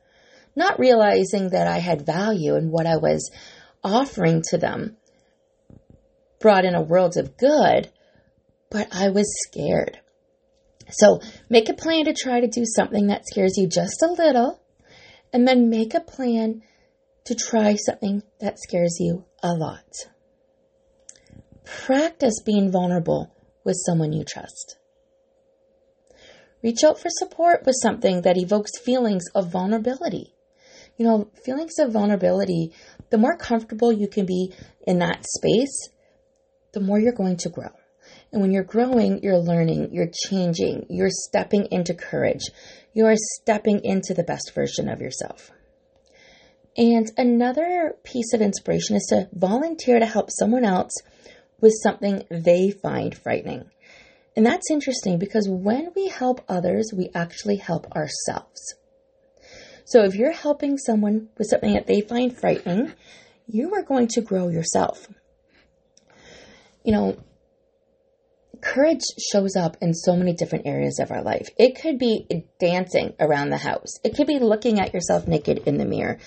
not 0.56 0.80
realizing 0.80 1.50
that 1.50 1.68
I 1.68 1.80
had 1.80 2.06
value 2.06 2.56
in 2.56 2.72
what 2.72 2.88
I 2.88 2.98
was 2.98 3.32
offering 3.84 4.42
to 4.50 4.58
them 4.58 4.98
brought 6.40 6.66
in 6.66 6.76
a 6.76 6.82
world 6.82 7.18
of 7.18 7.38
good, 7.38 7.90
but 8.70 8.88
I 8.92 9.10
was 9.10 9.28
scared. 9.48 10.00
So 10.90 11.22
make 11.50 11.70
a 11.70 11.74
plan 11.74 12.06
to 12.06 12.14
try 12.14 12.42
to 12.42 12.48
do 12.48 12.64
something 12.66 13.08
that 13.08 13.28
scares 13.28 13.54
you 13.56 13.68
just 13.68 14.02
a 14.02 14.12
little, 14.12 14.60
and 15.32 15.48
then 15.48 15.70
make 15.70 15.94
a 15.94 16.02
plan 16.02 16.64
to 17.26 17.36
try 17.36 17.76
something 17.76 18.24
that 18.40 18.60
scares 18.60 18.98
you 19.00 19.24
a 19.44 19.54
lot. 19.54 19.86
Practice 21.66 22.42
being 22.46 22.72
vulnerable 22.72 23.34
with 23.64 23.78
someone 23.86 24.14
you 24.14 24.24
trust. 24.24 24.78
Reach 26.64 26.84
out 26.84 27.00
for 27.00 27.10
support 27.10 27.66
with 27.66 27.76
something 27.82 28.22
that 28.22 28.38
evokes 28.38 28.78
feelings 28.78 29.24
of 29.34 29.52
vulnerability. 29.52 30.34
You 30.98 31.06
know, 31.06 31.32
feelings 31.44 31.80
of 31.80 31.92
vulnerability, 31.92 32.74
the 33.10 33.18
more 33.18 33.36
comfortable 33.36 33.92
you 33.92 34.08
can 34.08 34.26
be 34.26 34.54
in 34.86 35.00
that 35.00 35.26
space, 35.26 35.90
the 36.74 36.80
more 36.80 37.00
you're 37.00 37.14
going 37.14 37.38
to 37.38 37.50
grow. 37.50 37.72
And 38.32 38.42
when 38.42 38.52
you're 38.52 38.64
growing, 38.64 39.24
you're 39.24 39.40
learning, 39.40 39.90
you're 39.92 40.12
changing, 40.30 40.86
you're 40.90 41.10
stepping 41.10 41.68
into 41.72 41.94
courage, 41.94 42.44
you 42.94 43.06
are 43.06 43.16
stepping 43.16 43.82
into 43.84 44.14
the 44.14 44.24
best 44.24 44.54
version 44.54 44.88
of 44.90 45.02
yourself. 45.02 45.52
And 46.78 47.12
another 47.18 47.96
piece 48.04 48.34
of 48.34 48.42
inspiration 48.42 48.96
is 48.96 49.06
to 49.10 49.28
volunteer 49.34 50.00
to 50.00 50.06
help 50.06 50.30
someone 50.32 50.64
else 50.64 50.94
with 51.62 51.74
something 51.82 52.24
they 52.30 52.72
find 52.72 53.16
frightening. 53.16 53.70
And 54.36 54.46
that's 54.46 54.72
interesting 54.72 55.20
because 55.20 55.48
when 55.50 55.92
we 55.96 56.08
help 56.08 56.42
others, 56.48 56.92
we 56.96 57.10
actually 57.14 57.58
help 57.58 57.92
ourselves. 57.96 58.76
So 59.86 60.04
if 60.04 60.16
you're 60.16 60.32
helping 60.32 60.78
someone 60.78 61.30
with 61.38 61.48
something 61.50 61.74
that 61.74 61.88
they 61.88 62.02
find 62.02 62.36
frightening, 62.36 62.94
you 63.48 63.74
are 63.74 63.84
going 63.84 64.08
to 64.10 64.22
grow 64.22 64.48
yourself. 64.48 65.08
You 66.84 66.94
know, 66.94 67.18
courage 68.62 69.02
shows 69.32 69.56
up 69.56 69.78
in 69.82 69.94
so 69.94 70.16
many 70.16 70.34
different 70.34 70.66
areas 70.66 71.00
of 71.00 71.12
our 71.12 71.22
life. 71.22 71.50
It 71.58 71.82
could 71.82 72.00
be 72.00 72.46
dancing 72.60 73.14
around 73.20 73.50
the 73.50 73.58
house. 73.58 74.00
It 74.04 74.16
could 74.16 74.28
be 74.28 74.40
looking 74.40 74.80
at 74.80 74.94
yourself 74.94 75.28
naked 75.28 75.64
in 75.66 75.78
the 75.78 75.86
mirror. 75.86 76.20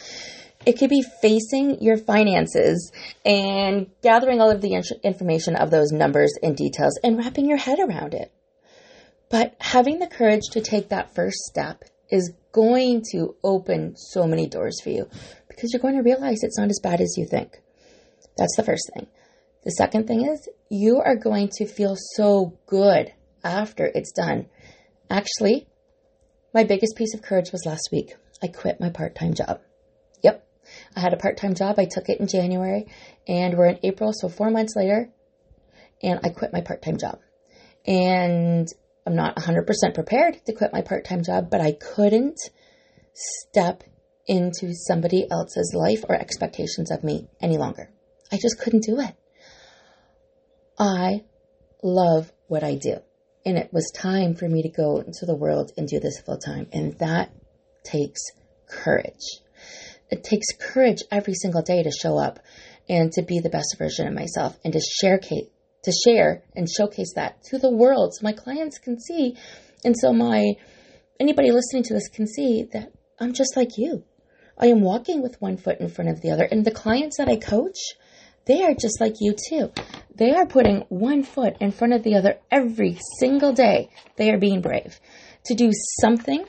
It 0.67 0.79
could 0.79 0.91
be 0.91 1.05
facing 1.21 1.83
your 1.83 1.97
finances 1.97 2.91
and 3.25 3.91
gathering 4.03 4.41
all 4.41 4.51
of 4.51 4.61
the 4.61 4.83
information 5.03 5.57
of 5.57 5.71
those 5.71 5.93
numbers 5.93 6.33
and 6.43 6.57
details 6.57 6.99
and 7.03 7.19
wrapping 7.19 7.49
your 7.49 7.59
head 7.59 7.79
around 7.79 8.15
it. 8.15 8.33
But 9.31 9.57
having 9.59 9.99
the 9.99 10.07
courage 10.07 10.45
to 10.53 10.61
take 10.61 10.89
that 10.89 11.15
first 11.15 11.39
step 11.39 11.85
is 12.11 12.33
going 12.53 13.03
to 13.13 13.35
open 13.43 13.97
so 13.97 14.27
many 14.27 14.47
doors 14.47 14.81
for 14.83 14.91
you 14.91 15.09
because 15.49 15.73
you're 15.73 15.83
going 15.83 15.97
to 15.97 16.03
realize 16.03 16.39
it's 16.43 16.59
not 16.59 16.71
as 16.71 16.81
bad 16.83 17.01
as 17.01 17.15
you 17.17 17.27
think. 17.27 17.61
That's 18.37 18.57
the 18.57 18.63
first 18.63 18.91
thing. 18.95 19.07
The 19.65 19.71
second 19.71 20.07
thing 20.07 20.27
is 20.27 20.49
you 20.71 21.01
are 21.01 21.17
going 21.17 21.49
to 21.57 21.67
feel 21.67 21.97
so 22.15 22.59
good 22.67 23.13
after 23.43 23.91
it's 23.95 24.13
done. 24.13 24.47
Actually, 25.11 25.67
my 26.53 26.65
biggest 26.65 26.97
piece 26.97 27.15
of 27.15 27.23
courage 27.23 27.51
was 27.51 27.67
last 27.67 27.89
week. 27.91 28.15
I 28.43 28.49
quit 28.49 28.81
my 28.81 28.91
part 28.91 29.15
time 29.15 29.35
job. 29.35 29.61
I 30.97 31.01
had 31.01 31.13
a 31.13 31.19
part 31.19 31.37
time 31.37 31.55
job. 31.55 31.79
I 31.79 31.87
took 31.87 32.09
it 32.09 32.21
in 32.21 32.27
January 32.27 32.87
and 33.27 33.57
we're 33.57 33.67
in 33.67 33.81
April, 33.83 34.13
so 34.13 34.29
four 34.29 34.51
months 34.51 34.75
later, 34.77 35.11
and 36.03 36.21
I 36.23 36.29
quit 36.29 36.53
my 36.53 36.61
part 36.61 36.83
time 36.83 36.99
job. 36.99 37.19
And 37.87 38.69
I'm 39.07 39.17
not 39.17 39.37
100% 39.37 39.67
prepared 39.95 40.45
to 40.47 40.53
quit 40.53 40.73
my 40.73 40.83
part 40.83 41.05
time 41.05 41.23
job, 41.23 41.51
but 41.51 41.61
I 41.61 41.73
couldn't 41.73 42.39
step 43.13 43.85
into 44.27 44.73
somebody 44.75 45.27
else's 45.31 45.75
life 45.75 46.05
or 46.09 46.15
expectations 46.15 46.91
of 46.91 47.05
me 47.05 47.29
any 47.41 47.59
longer. 47.59 47.91
I 48.33 48.39
just 48.39 48.59
couldn't 48.59 48.85
do 48.85 49.01
it. 49.01 49.15
I 50.79 51.25
love 51.83 52.33
what 52.49 52.65
I 52.65 52.77
do. 52.77 52.97
And 53.47 53.59
it 53.59 53.73
was 53.73 53.93
time 53.95 54.35
for 54.35 54.49
me 54.49 54.63
to 54.63 54.71
go 54.71 54.99
into 54.99 55.27
the 55.27 55.37
world 55.37 55.73
and 55.77 55.87
do 55.87 56.01
this 56.01 56.21
full 56.21 56.39
time. 56.39 56.67
And 56.73 56.99
that 56.99 57.31
takes 57.85 58.23
courage. 58.67 59.41
It 60.15 60.23
takes 60.23 60.47
courage 60.61 61.03
every 61.11 61.35
single 61.35 61.63
day 61.63 61.83
to 61.83 61.91
show 61.91 62.17
up 62.19 62.39
and 62.89 63.11
to 63.15 63.23
be 63.23 63.41
the 63.41 63.51
best 63.51 63.75
version 63.77 64.07
of 64.07 64.15
myself 64.15 64.57
and 64.65 64.73
to 64.73 64.81
share 64.81 65.19
to 65.19 65.93
share 66.07 66.45
and 66.55 66.71
showcase 66.71 67.15
that 67.17 67.43
to 67.47 67.59
the 67.59 67.69
world 67.69 68.15
so 68.15 68.23
my 68.23 68.33
clients 68.33 68.79
can 68.79 69.01
see 69.01 69.37
and 69.85 69.97
so 69.99 70.13
my 70.13 70.53
anybody 71.19 71.51
listening 71.51 71.83
to 71.83 71.95
this 71.95 72.09
can 72.09 72.29
see 72.29 72.63
that 72.73 72.93
I'm 73.19 73.33
just 73.33 73.57
like 73.57 73.77
you. 73.77 74.05
I 74.57 74.69
am 74.69 74.83
walking 74.83 75.21
with 75.21 75.43
one 75.43 75.57
foot 75.57 75.81
in 75.81 75.89
front 75.89 76.13
of 76.13 76.21
the 76.21 76.31
other 76.31 76.45
and 76.45 76.65
the 76.65 76.71
clients 76.71 77.17
that 77.17 77.29
I 77.29 77.35
coach, 77.35 77.79
they 78.45 78.63
are 78.63 78.73
just 78.73 79.01
like 79.01 79.17
you 79.19 79.35
too. 79.49 79.73
They 80.15 80.33
are 80.33 80.47
putting 80.47 80.83
one 80.91 81.25
foot 81.25 81.57
in 81.61 81.73
front 81.73 81.93
of 81.93 82.05
the 82.05 82.15
other 82.15 82.39
every 82.53 83.01
single 83.19 83.53
day. 83.53 83.91
They 84.15 84.31
are 84.31 84.39
being 84.39 84.61
brave 84.61 85.01
to 85.47 85.55
do 85.55 85.73
something 86.01 86.45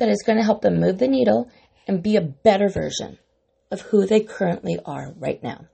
that 0.00 0.08
is 0.08 0.24
going 0.26 0.38
to 0.38 0.44
help 0.44 0.62
them 0.62 0.80
move 0.80 0.98
the 0.98 1.06
needle 1.06 1.48
and 1.88 2.02
be 2.02 2.16
a 2.16 2.20
better 2.20 2.68
version 2.68 3.18
of 3.70 3.80
who 3.80 4.06
they 4.06 4.20
currently 4.20 4.78
are 4.84 5.12
right 5.16 5.42
now. 5.42 5.66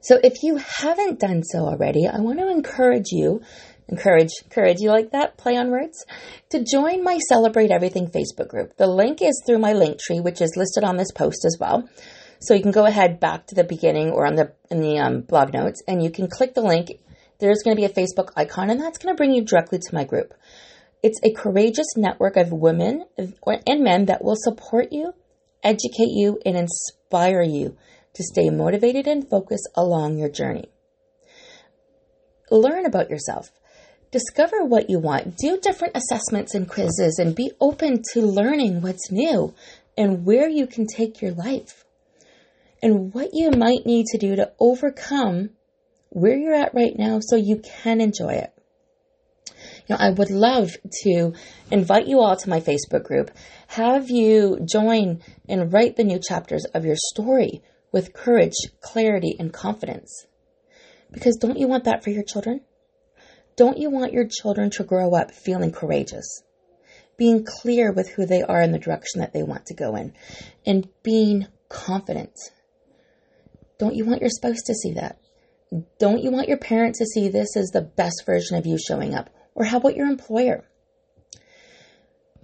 So 0.00 0.18
if 0.22 0.42
you 0.42 0.56
haven't 0.56 1.18
done 1.18 1.42
so 1.42 1.66
already, 1.66 2.06
I 2.06 2.20
want 2.20 2.38
to 2.38 2.48
encourage 2.48 3.10
you, 3.10 3.42
encourage, 3.88 4.30
courage, 4.48 4.78
you 4.80 4.90
like 4.90 5.10
that 5.10 5.36
play 5.36 5.56
on 5.56 5.70
words? 5.70 6.06
To 6.50 6.64
join 6.64 7.02
my 7.02 7.18
Celebrate 7.28 7.70
Everything 7.70 8.06
Facebook 8.06 8.48
group. 8.48 8.76
The 8.76 8.86
link 8.86 9.20
is 9.20 9.42
through 9.44 9.58
my 9.58 9.72
link 9.72 9.98
tree, 9.98 10.20
which 10.20 10.40
is 10.40 10.56
listed 10.56 10.84
on 10.84 10.96
this 10.96 11.10
post 11.10 11.44
as 11.44 11.56
well. 11.60 11.88
So 12.40 12.54
you 12.54 12.62
can 12.62 12.70
go 12.70 12.86
ahead 12.86 13.18
back 13.18 13.48
to 13.48 13.56
the 13.56 13.64
beginning 13.64 14.10
or 14.10 14.24
on 14.24 14.36
the 14.36 14.52
in 14.70 14.80
the 14.80 14.98
um, 14.98 15.22
blog 15.22 15.52
notes, 15.52 15.82
and 15.88 16.02
you 16.02 16.10
can 16.10 16.28
click 16.28 16.54
the 16.54 16.62
link. 16.62 16.92
There's 17.40 17.62
going 17.64 17.76
to 17.76 17.80
be 17.80 17.84
a 17.84 17.88
Facebook 17.88 18.30
icon, 18.36 18.70
and 18.70 18.80
that's 18.80 18.98
going 18.98 19.12
to 19.12 19.16
bring 19.16 19.34
you 19.34 19.42
directly 19.44 19.78
to 19.80 19.94
my 19.94 20.04
group. 20.04 20.34
It's 21.02 21.20
a 21.22 21.32
courageous 21.32 21.96
network 21.96 22.36
of 22.36 22.52
women 22.52 23.04
and 23.16 23.84
men 23.84 24.06
that 24.06 24.24
will 24.24 24.36
support 24.36 24.92
you, 24.92 25.12
educate 25.62 26.10
you, 26.10 26.40
and 26.44 26.56
inspire 26.56 27.42
you 27.42 27.76
to 28.14 28.22
stay 28.24 28.50
motivated 28.50 29.06
and 29.06 29.28
focused 29.28 29.68
along 29.76 30.18
your 30.18 30.28
journey. 30.28 30.68
Learn 32.50 32.84
about 32.84 33.10
yourself. 33.10 33.52
Discover 34.10 34.64
what 34.64 34.90
you 34.90 34.98
want. 34.98 35.36
Do 35.36 35.58
different 35.60 35.96
assessments 35.96 36.54
and 36.54 36.68
quizzes 36.68 37.18
and 37.18 37.36
be 37.36 37.52
open 37.60 38.02
to 38.14 38.22
learning 38.22 38.80
what's 38.80 39.12
new 39.12 39.54
and 39.96 40.24
where 40.24 40.48
you 40.48 40.66
can 40.66 40.86
take 40.86 41.20
your 41.20 41.32
life 41.32 41.84
and 42.82 43.12
what 43.12 43.30
you 43.34 43.50
might 43.50 43.84
need 43.84 44.06
to 44.06 44.18
do 44.18 44.34
to 44.36 44.52
overcome 44.58 45.50
where 46.08 46.36
you're 46.36 46.54
at 46.54 46.74
right 46.74 46.96
now 46.96 47.18
so 47.20 47.36
you 47.36 47.58
can 47.82 48.00
enjoy 48.00 48.32
it. 48.32 48.52
Know, 49.88 49.96
I 49.98 50.10
would 50.10 50.30
love 50.30 50.70
to 51.04 51.32
invite 51.70 52.06
you 52.06 52.20
all 52.20 52.36
to 52.36 52.50
my 52.50 52.60
Facebook 52.60 53.04
group, 53.04 53.30
have 53.68 54.10
you 54.10 54.58
join 54.70 55.22
and 55.48 55.72
write 55.72 55.96
the 55.96 56.04
new 56.04 56.18
chapters 56.18 56.64
of 56.74 56.84
your 56.84 56.96
story 56.96 57.62
with 57.90 58.12
courage, 58.12 58.56
clarity, 58.80 59.34
and 59.38 59.52
confidence. 59.52 60.26
Because 61.10 61.36
don't 61.36 61.58
you 61.58 61.68
want 61.68 61.84
that 61.84 62.04
for 62.04 62.10
your 62.10 62.22
children? 62.22 62.60
Don't 63.56 63.78
you 63.78 63.88
want 63.88 64.12
your 64.12 64.26
children 64.28 64.70
to 64.72 64.84
grow 64.84 65.14
up 65.14 65.32
feeling 65.32 65.72
courageous, 65.72 66.42
being 67.16 67.46
clear 67.46 67.90
with 67.90 68.10
who 68.10 68.26
they 68.26 68.42
are 68.42 68.60
and 68.60 68.74
the 68.74 68.78
direction 68.78 69.20
that 69.20 69.32
they 69.32 69.42
want 69.42 69.66
to 69.66 69.74
go 69.74 69.96
in, 69.96 70.12
and 70.66 70.86
being 71.02 71.46
confident 71.70 72.34
don't 73.78 73.94
you 73.94 74.04
want 74.04 74.20
your 74.20 74.30
spouse 74.30 74.60
to 74.66 74.74
see 74.74 74.92
that? 74.94 75.18
Don't 75.98 76.22
you 76.22 76.32
want 76.32 76.48
your 76.48 76.58
parents 76.58 76.98
to 76.98 77.06
see 77.06 77.28
this 77.28 77.56
as 77.56 77.68
the 77.68 77.82
best 77.82 78.24
version 78.26 78.56
of 78.56 78.66
you 78.66 78.76
showing 78.76 79.14
up? 79.14 79.30
Or 79.58 79.64
how 79.64 79.78
about 79.78 79.96
your 79.96 80.06
employer? 80.06 80.64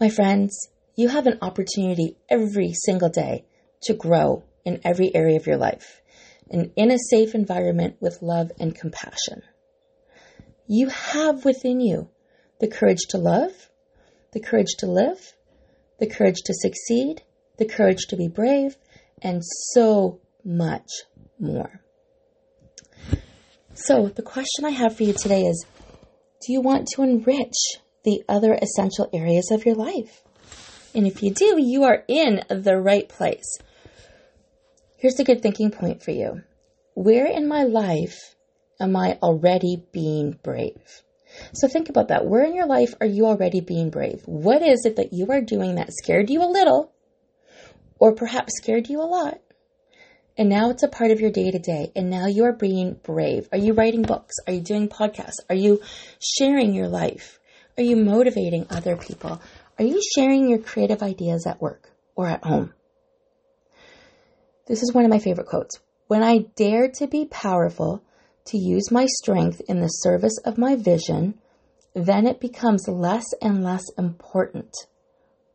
My 0.00 0.09
friends, 0.09 0.68
you 0.97 1.09
have 1.09 1.28
an 1.28 1.38
opportunity 1.40 2.16
every 2.28 2.73
single 2.73 3.09
day 3.09 3.44
to 3.83 3.94
grow 3.94 4.42
in 4.64 4.80
every 4.83 5.14
area 5.14 5.37
of 5.37 5.47
your 5.47 5.56
life 5.56 6.02
and 6.50 6.73
in 6.75 6.90
a 6.90 6.99
safe 6.99 7.37
environment 7.37 7.99
with 8.00 8.21
love 8.21 8.50
and 8.59 8.75
compassion. 8.75 9.42
You 10.66 10.88
have 10.88 11.44
within 11.44 11.80
you 11.80 12.09
the 12.59 12.66
courage 12.66 13.06
to 13.11 13.18
love, 13.18 13.71
the 14.33 14.40
courage 14.40 14.75
to 14.78 14.87
live, 14.87 15.35
the 16.00 16.09
courage 16.09 16.42
to 16.47 16.52
succeed, 16.52 17.23
the 17.59 17.64
courage 17.66 18.06
to 18.09 18.16
be 18.16 18.26
brave, 18.26 18.76
and 19.23 19.40
so 19.44 20.21
much 20.44 20.90
more. 21.38 21.80
So, 23.75 24.09
the 24.09 24.23
question 24.23 24.64
I 24.64 24.71
have 24.71 24.97
for 24.97 25.04
you 25.04 25.12
today 25.12 25.42
is 25.42 25.64
Do 26.45 26.53
you 26.53 26.61
want 26.61 26.89
to 26.89 27.03
enrich 27.03 27.55
the 28.03 28.23
other 28.29 28.53
essential 28.53 29.09
areas 29.15 29.51
of 29.51 29.65
your 29.65 29.77
life? 29.77 30.23
And 30.95 31.07
if 31.07 31.23
you 31.23 31.33
do, 31.33 31.59
you 31.59 31.85
are 31.85 32.05
in 32.07 32.43
the 32.51 32.77
right 32.77 33.09
place. 33.09 33.59
Here's 34.99 35.19
a 35.19 35.25
good 35.25 35.43
thinking 35.43 35.71
point 35.71 36.03
for 36.03 36.11
you 36.11 36.43
Where 36.95 37.27
in 37.27 37.49
my 37.49 37.63
life 37.63 38.35
am 38.79 38.95
I 38.95 39.19
already 39.23 39.85
being 39.93 40.39
brave? 40.43 41.03
So 41.55 41.67
think 41.67 41.89
about 41.89 42.09
that. 42.09 42.27
Where 42.27 42.45
in 42.45 42.55
your 42.55 42.67
life 42.67 42.95
are 43.01 43.07
you 43.07 43.25
already 43.25 43.61
being 43.61 43.89
brave? 43.89 44.23
What 44.27 44.63
is 44.63 44.85
it 44.85 44.97
that 44.97 45.15
you 45.15 45.31
are 45.31 45.41
doing 45.41 45.77
that 45.77 45.93
scared 45.93 46.29
you 46.29 46.43
a 46.43 46.51
little, 46.51 46.93
or 47.99 48.13
perhaps 48.13 48.53
scared 48.57 48.89
you 48.89 49.01
a 49.01 49.09
lot, 49.09 49.41
and 50.37 50.49
now 50.49 50.71
it's 50.71 50.83
a 50.83 50.88
part 50.88 51.11
of 51.11 51.21
your 51.21 51.31
day 51.31 51.50
to 51.50 51.59
day. 51.59 51.93
And 51.95 52.11
now 52.11 52.26
you 52.26 52.45
are 52.45 52.53
being 52.53 52.99
brave. 53.03 53.49
Are 53.53 53.59
you 53.59 53.73
writing 53.73 54.03
books? 54.03 54.35
Are 54.47 54.53
you 54.53 54.61
doing 54.61 54.88
podcasts? 54.88 55.41
Are 55.49 55.55
you 55.55 55.81
sharing 56.21 56.75
your 56.75 56.88
life? 56.88 57.38
Are 57.79 57.83
you 57.83 57.97
motivating 57.97 58.67
other 58.71 58.97
people? 58.97 59.41
Are 59.79 59.85
you 59.85 60.00
sharing 60.14 60.49
your 60.49 60.59
creative 60.59 61.03
ideas 61.03 61.47
at 61.47 61.61
work 61.61 61.91
or 62.17 62.26
at 62.26 62.45
home? 62.45 62.73
This 64.67 64.83
is 64.83 64.93
one 64.93 65.05
of 65.05 65.11
my 65.11 65.19
favorite 65.19 65.47
quotes. 65.47 65.79
When 66.09 66.23
I 66.23 66.47
dare 66.57 66.88
to 66.97 67.07
be 67.07 67.26
powerful, 67.26 68.03
to 68.47 68.59
use 68.59 68.91
my 68.91 69.07
strength 69.07 69.61
in 69.69 69.81
the 69.81 69.88
service 69.88 70.38
of 70.45 70.59
my 70.59 70.76
vision, 70.76 71.35
then 71.95 72.26
it 72.26 72.41
becomes 72.41 72.88
less 72.88 73.25
and 73.41 73.64
less 73.64 73.85
important 73.97 74.75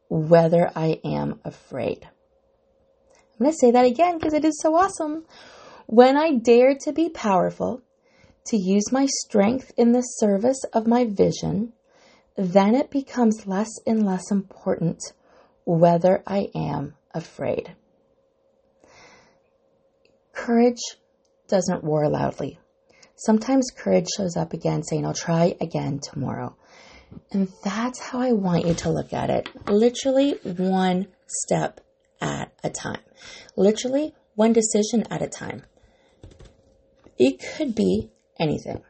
whether 0.09 0.71
I 0.75 0.99
am 1.03 1.39
afraid. 1.43 2.07
I'm 3.39 3.45
going 3.45 3.53
to 3.53 3.57
say 3.57 3.71
that 3.71 3.85
again 3.85 4.17
because 4.17 4.33
it 4.33 4.43
is 4.43 4.59
so 4.61 4.75
awesome. 4.75 5.23
When 5.85 6.17
I 6.17 6.33
dare 6.33 6.75
to 6.81 6.91
be 6.91 7.09
powerful, 7.09 7.81
to 8.47 8.57
use 8.57 8.91
my 8.91 9.05
strength 9.05 9.71
in 9.77 9.93
the 9.93 10.01
service 10.01 10.61
of 10.73 10.87
my 10.87 11.05
vision, 11.05 11.71
then 12.35 12.75
it 12.75 12.89
becomes 12.89 13.47
less 13.47 13.69
and 13.87 14.05
less 14.05 14.29
important 14.29 15.01
whether 15.65 16.21
I 16.27 16.49
am 16.53 16.95
afraid. 17.13 17.75
Courage 20.33 20.81
doesn't 21.47 21.83
roar 21.83 22.09
loudly. 22.09 22.59
Sometimes 23.15 23.71
courage 23.71 24.07
shows 24.17 24.35
up 24.35 24.53
again 24.53 24.83
saying, 24.83 25.05
I'll 25.05 25.13
try 25.13 25.55
again 25.61 25.99
tomorrow. 25.99 26.55
And 27.31 27.49
that's 27.63 27.99
how 27.99 28.19
I 28.19 28.33
want 28.33 28.65
you 28.65 28.73
to 28.75 28.89
look 28.89 29.13
at 29.13 29.29
it. 29.29 29.49
Literally 29.67 30.33
one 30.43 31.07
step 31.27 31.81
at 32.21 32.51
a 32.63 32.69
time. 32.69 33.01
Literally 33.55 34.13
one 34.35 34.53
decision 34.53 35.03
at 35.11 35.21
a 35.21 35.27
time. 35.27 35.63
It 37.17 37.43
could 37.55 37.75
be 37.75 38.09
anything. 38.39 38.81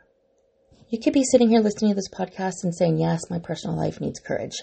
You 0.89 0.99
could 0.99 1.13
be 1.13 1.23
sitting 1.23 1.49
here 1.49 1.61
listening 1.61 1.91
to 1.91 1.95
this 1.95 2.09
podcast 2.09 2.63
and 2.63 2.75
saying, 2.75 2.99
Yes, 2.99 3.29
my 3.29 3.39
personal 3.39 3.77
life 3.77 4.01
needs 4.01 4.19
courage. 4.19 4.61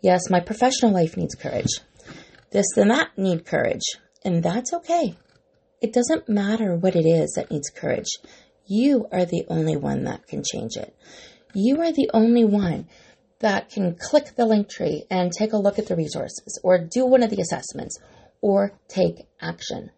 Yes, 0.00 0.30
my 0.30 0.40
professional 0.40 0.92
life 0.92 1.16
needs 1.16 1.34
courage. 1.34 1.80
This 2.50 2.66
and 2.76 2.90
that 2.90 3.16
need 3.16 3.46
courage. 3.46 3.84
And 4.24 4.42
that's 4.42 4.72
okay. 4.72 5.16
It 5.80 5.92
doesn't 5.92 6.28
matter 6.28 6.74
what 6.76 6.96
it 6.96 7.06
is 7.06 7.32
that 7.36 7.50
needs 7.50 7.70
courage. 7.70 8.08
You 8.66 9.06
are 9.10 9.24
the 9.24 9.44
only 9.48 9.76
one 9.76 10.04
that 10.04 10.26
can 10.26 10.42
change 10.44 10.76
it. 10.76 10.94
You 11.54 11.80
are 11.80 11.92
the 11.92 12.10
only 12.14 12.44
one 12.44 12.88
that 13.42 13.68
can 13.68 13.96
click 13.96 14.34
the 14.36 14.46
link 14.46 14.68
tree 14.68 15.04
and 15.10 15.30
take 15.30 15.52
a 15.52 15.58
look 15.58 15.78
at 15.78 15.86
the 15.86 15.96
resources 15.96 16.58
or 16.64 16.78
do 16.78 17.04
one 17.04 17.22
of 17.22 17.30
the 17.30 17.40
assessments 17.40 17.98
or 18.40 18.72
take 18.88 19.26
action. 19.40 19.90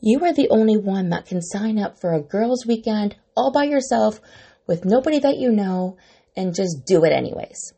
You 0.00 0.24
are 0.24 0.32
the 0.32 0.48
only 0.50 0.76
one 0.76 1.10
that 1.10 1.26
can 1.26 1.42
sign 1.42 1.78
up 1.78 2.00
for 2.00 2.12
a 2.12 2.22
girls' 2.22 2.64
weekend 2.66 3.16
all 3.36 3.52
by 3.52 3.64
yourself 3.64 4.20
with 4.66 4.84
nobody 4.84 5.18
that 5.18 5.36
you 5.36 5.50
know 5.50 5.96
and 6.36 6.54
just 6.54 6.84
do 6.86 7.04
it 7.04 7.12
anyways. 7.12 7.72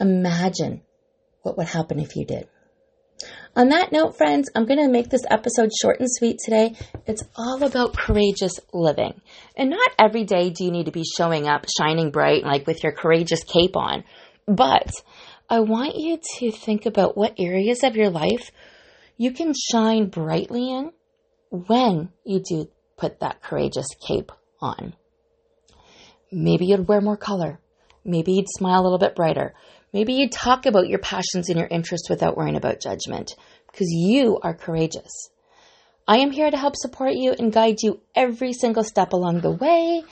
Imagine 0.00 0.82
what 1.42 1.56
would 1.56 1.68
happen 1.68 1.98
if 1.98 2.16
you 2.16 2.24
did. 2.24 2.48
On 3.58 3.70
that 3.70 3.90
note, 3.90 4.16
friends, 4.16 4.48
I'm 4.54 4.66
going 4.66 4.78
to 4.78 4.88
make 4.88 5.08
this 5.10 5.24
episode 5.28 5.70
short 5.74 5.98
and 5.98 6.08
sweet 6.08 6.38
today. 6.38 6.76
It's 7.08 7.24
all 7.34 7.60
about 7.64 7.96
courageous 7.96 8.60
living. 8.72 9.20
And 9.56 9.70
not 9.70 9.90
every 9.98 10.22
day 10.22 10.50
do 10.50 10.64
you 10.64 10.70
need 10.70 10.86
to 10.86 10.92
be 10.92 11.02
showing 11.02 11.48
up 11.48 11.66
shining 11.76 12.12
bright, 12.12 12.44
like 12.44 12.68
with 12.68 12.84
your 12.84 12.92
courageous 12.92 13.42
cape 13.42 13.76
on. 13.76 14.04
But 14.46 14.92
I 15.50 15.58
want 15.58 15.96
you 15.96 16.20
to 16.38 16.52
think 16.52 16.86
about 16.86 17.16
what 17.16 17.34
areas 17.36 17.82
of 17.82 17.96
your 17.96 18.10
life 18.10 18.52
you 19.16 19.32
can 19.32 19.52
shine 19.72 20.06
brightly 20.06 20.70
in 20.70 20.92
when 21.50 22.10
you 22.24 22.40
do 22.48 22.68
put 22.96 23.18
that 23.18 23.42
courageous 23.42 23.88
cape 24.06 24.30
on. 24.60 24.94
Maybe 26.30 26.66
you'd 26.66 26.86
wear 26.86 27.00
more 27.00 27.16
color. 27.16 27.58
Maybe 28.04 28.34
you'd 28.34 28.46
smile 28.48 28.82
a 28.82 28.84
little 28.84 28.98
bit 28.98 29.16
brighter. 29.16 29.52
Maybe 29.92 30.14
you 30.14 30.28
talk 30.28 30.66
about 30.66 30.88
your 30.88 30.98
passions 30.98 31.48
and 31.48 31.58
your 31.58 31.68
interests 31.68 32.10
without 32.10 32.36
worrying 32.36 32.56
about 32.56 32.80
judgment 32.80 33.34
because 33.70 33.88
you 33.90 34.38
are 34.42 34.54
courageous. 34.54 35.30
I 36.06 36.18
am 36.18 36.30
here 36.30 36.50
to 36.50 36.56
help 36.56 36.74
support 36.76 37.14
you 37.14 37.34
and 37.38 37.52
guide 37.52 37.82
you 37.82 38.00
every 38.14 38.52
single 38.52 38.84
step 38.84 39.12
along 39.12 39.40
the 39.40 39.50
way. 39.50 40.02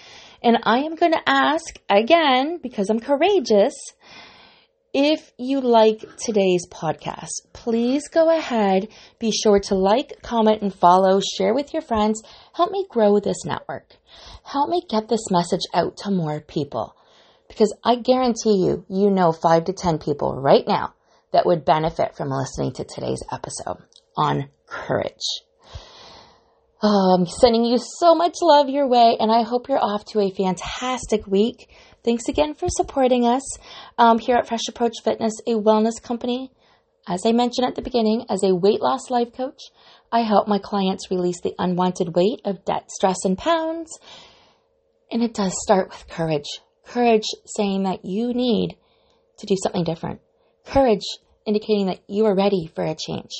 And 0.42 0.58
I 0.62 0.80
am 0.80 0.94
going 0.94 1.12
to 1.12 1.22
ask 1.26 1.80
again, 1.88 2.58
because 2.62 2.90
I'm 2.90 3.00
courageous, 3.00 3.74
if 4.92 5.32
you 5.38 5.60
like 5.60 6.04
today's 6.24 6.66
podcast, 6.70 7.32
please 7.52 8.08
go 8.08 8.34
ahead. 8.34 8.88
Be 9.18 9.30
sure 9.30 9.60
to 9.60 9.74
like, 9.74 10.22
comment, 10.22 10.62
and 10.62 10.74
follow, 10.74 11.20
share 11.20 11.52
with 11.52 11.72
your 11.72 11.82
friends. 11.82 12.22
Help 12.54 12.70
me 12.70 12.86
grow 12.88 13.18
this 13.18 13.44
network. 13.44 13.96
Help 14.42 14.70
me 14.70 14.82
get 14.88 15.08
this 15.08 15.30
message 15.30 15.64
out 15.74 15.96
to 15.98 16.10
more 16.10 16.40
people. 16.40 16.96
Because 17.48 17.74
I 17.84 17.96
guarantee 17.96 18.64
you, 18.64 18.84
you 18.88 19.10
know 19.10 19.32
five 19.32 19.64
to 19.66 19.72
10 19.72 19.98
people 19.98 20.34
right 20.34 20.66
now 20.66 20.94
that 21.32 21.46
would 21.46 21.64
benefit 21.64 22.16
from 22.16 22.30
listening 22.30 22.72
to 22.72 22.84
today's 22.84 23.22
episode 23.30 23.78
on 24.16 24.48
courage. 24.66 25.42
Oh, 26.82 27.16
I'm 27.18 27.26
sending 27.26 27.64
you 27.64 27.78
so 27.78 28.14
much 28.14 28.34
love 28.42 28.68
your 28.68 28.86
way, 28.86 29.16
and 29.18 29.32
I 29.32 29.42
hope 29.42 29.68
you're 29.68 29.82
off 29.82 30.04
to 30.12 30.20
a 30.20 30.30
fantastic 30.30 31.26
week. 31.26 31.70
Thanks 32.04 32.28
again 32.28 32.54
for 32.54 32.68
supporting 32.68 33.26
us 33.26 33.42
um, 33.98 34.18
here 34.18 34.36
at 34.36 34.46
Fresh 34.46 34.68
Approach 34.68 34.94
Fitness, 35.02 35.32
a 35.46 35.52
wellness 35.52 36.00
company. 36.02 36.52
As 37.08 37.22
I 37.24 37.32
mentioned 37.32 37.66
at 37.66 37.76
the 37.76 37.82
beginning, 37.82 38.26
as 38.28 38.42
a 38.42 38.54
weight 38.54 38.80
loss 38.80 39.10
life 39.10 39.32
coach, 39.32 39.60
I 40.12 40.20
help 40.20 40.48
my 40.48 40.58
clients 40.58 41.10
release 41.10 41.40
the 41.40 41.54
unwanted 41.58 42.14
weight 42.14 42.40
of 42.44 42.64
debt, 42.64 42.90
stress, 42.90 43.24
and 43.24 43.38
pounds. 43.38 43.90
And 45.10 45.22
it 45.22 45.34
does 45.34 45.54
start 45.62 45.90
with 45.90 46.08
courage 46.08 46.60
courage 46.86 47.26
saying 47.44 47.84
that 47.84 48.04
you 48.04 48.32
need 48.32 48.76
to 49.38 49.46
do 49.46 49.56
something 49.62 49.84
different, 49.84 50.20
courage 50.64 51.04
indicating 51.44 51.86
that 51.86 52.00
you 52.08 52.26
are 52.26 52.34
ready 52.34 52.70
for 52.74 52.84
a 52.84 52.94
change, 52.94 53.30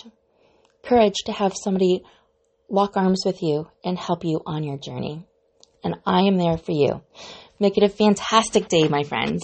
courage 0.83 1.17
to 1.27 1.33
have 1.33 1.55
somebody 1.57 2.03
lock 2.69 2.97
arms 2.97 3.23
with 3.25 3.43
you 3.43 3.69
and 3.85 3.99
help 3.99 4.25
you 4.25 4.41
on 4.47 4.65
your 4.65 4.77
journey. 4.77 5.27
And 5.85 5.97
I 6.05 6.23
am 6.23 6.37
there 6.37 6.59
for 6.59 6.73
you. 6.73 7.03
Make 7.59 7.79
it 7.79 7.85
a 7.85 7.89
fantastic 7.89 8.69
day, 8.69 8.89
my 8.89 9.03
friends. 9.03 9.43